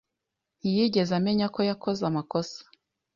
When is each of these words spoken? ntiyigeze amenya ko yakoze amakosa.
ntiyigeze 0.59 1.11
amenya 1.19 1.47
ko 1.55 1.59
yakoze 1.69 2.01
amakosa. 2.09 2.59